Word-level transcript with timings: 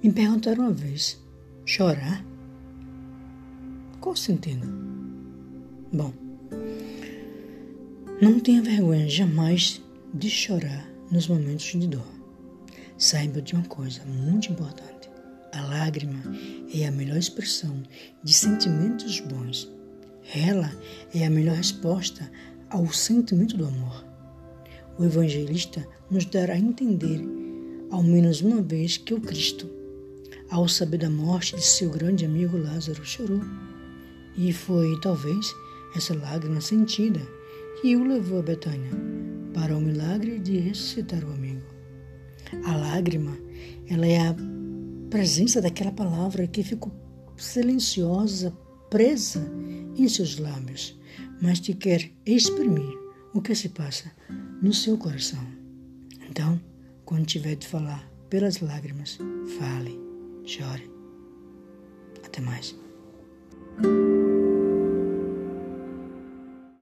Me 0.00 0.12
perguntaram 0.12 0.64
uma 0.64 0.72
vez: 0.72 1.20
chorar? 1.64 2.24
Qual 4.00 4.14
sentido? 4.14 4.64
Bom, 5.92 6.12
não 8.22 8.38
tenha 8.38 8.62
vergonha 8.62 9.08
jamais 9.08 9.82
de 10.14 10.30
chorar 10.30 10.88
nos 11.10 11.26
momentos 11.26 11.66
de 11.66 11.88
dor. 11.88 12.06
Saiba 12.96 13.42
de 13.42 13.54
uma 13.54 13.64
coisa 13.64 14.04
muito 14.04 14.52
importante: 14.52 15.10
a 15.52 15.62
lágrima 15.64 16.22
é 16.72 16.86
a 16.86 16.92
melhor 16.92 17.16
expressão 17.16 17.82
de 18.22 18.32
sentimentos 18.32 19.18
bons. 19.18 19.68
Ela 20.32 20.70
é 21.12 21.26
a 21.26 21.30
melhor 21.30 21.56
resposta 21.56 22.30
ao 22.70 22.86
sentimento 22.92 23.56
do 23.56 23.66
amor. 23.66 24.04
O 24.96 25.04
evangelista 25.04 25.84
nos 26.08 26.24
dará 26.24 26.54
a 26.54 26.58
entender, 26.58 27.20
ao 27.90 28.02
menos 28.02 28.42
uma 28.42 28.62
vez, 28.62 28.96
que 28.96 29.14
o 29.14 29.20
Cristo, 29.20 29.77
ao 30.50 30.68
saber 30.68 30.98
da 30.98 31.10
morte 31.10 31.56
de 31.56 31.64
seu 31.64 31.90
grande 31.90 32.24
amigo 32.24 32.56
Lázaro, 32.56 33.04
chorou. 33.04 33.40
E 34.36 34.52
foi, 34.52 34.98
talvez, 35.00 35.54
essa 35.94 36.14
lágrima 36.14 36.60
sentida 36.60 37.20
que 37.80 37.96
o 37.96 38.06
levou 38.06 38.40
a 38.40 38.42
Betânia 38.42 38.90
para 39.54 39.76
o 39.76 39.80
milagre 39.80 40.38
de 40.38 40.58
ressuscitar 40.58 41.24
o 41.24 41.32
amigo. 41.32 41.62
A 42.64 42.76
lágrima, 42.76 43.36
ela 43.88 44.06
é 44.06 44.18
a 44.28 44.36
presença 45.10 45.60
daquela 45.60 45.92
palavra 45.92 46.46
que 46.46 46.62
ficou 46.62 46.92
silenciosa, 47.36 48.56
presa 48.90 49.50
em 49.96 50.08
seus 50.08 50.38
lábios, 50.38 50.98
mas 51.40 51.60
que 51.60 51.74
quer 51.74 52.10
exprimir 52.24 52.96
o 53.34 53.40
que 53.40 53.54
se 53.54 53.68
passa 53.68 54.10
no 54.62 54.72
seu 54.72 54.96
coração. 54.96 55.44
Então, 56.28 56.60
quando 57.04 57.26
tiver 57.26 57.56
de 57.56 57.66
falar 57.66 58.08
pelas 58.28 58.60
lágrimas, 58.60 59.18
fale, 59.58 60.07
chore. 60.48 60.90
Até 62.24 62.40
mais. 62.40 62.87